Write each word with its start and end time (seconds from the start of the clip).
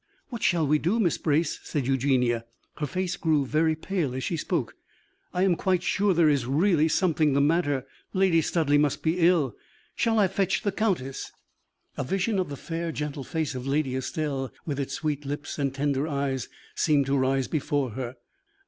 "What 0.29 0.41
shall 0.41 0.65
we 0.65 0.79
do, 0.79 0.99
Miss 0.99 1.19
Brace?" 1.19 1.59
asked 1.63 1.85
Eugenie. 1.85 2.41
Her 2.77 2.87
face 2.87 3.15
grew 3.17 3.45
very 3.45 3.75
pale 3.75 4.15
as 4.15 4.23
she 4.23 4.35
spoke. 4.35 4.73
"I 5.31 5.43
am 5.43 5.55
quite 5.55 5.83
sure 5.83 6.11
that 6.15 6.23
there 6.23 6.27
is 6.27 6.47
really 6.47 6.87
something 6.87 7.33
the 7.33 7.39
matter. 7.39 7.85
Lady 8.11 8.41
Studleigh 8.41 8.79
must 8.79 9.03
be 9.03 9.19
ill. 9.19 9.55
Shall 9.95 10.17
I 10.17 10.27
fetch 10.27 10.63
the 10.63 10.71
countess?" 10.71 11.31
A 11.97 12.03
vision 12.03 12.39
of 12.39 12.49
the 12.49 12.57
fair, 12.57 12.91
gentle 12.91 13.23
face 13.23 13.53
of 13.53 13.67
Lady 13.67 13.95
Estelle, 13.95 14.51
with 14.65 14.79
its 14.79 14.95
sweet 14.95 15.23
lips 15.23 15.59
and 15.59 15.71
tender 15.71 16.07
eyes, 16.07 16.49
seemed 16.73 17.05
to 17.05 17.15
rise 17.15 17.47
before 17.47 17.91
her. 17.91 18.15